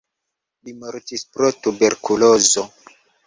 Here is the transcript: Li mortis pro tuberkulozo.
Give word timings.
Li 0.69 0.73
mortis 0.85 1.25
pro 1.35 1.51
tuberkulozo. 1.67 2.65